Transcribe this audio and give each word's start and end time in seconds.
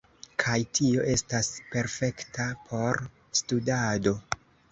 Kaj 0.43 0.53
tio 0.77 1.03
estas 1.15 1.49
perfekta 1.75 2.47
por 2.71 3.05
studado 3.43 4.17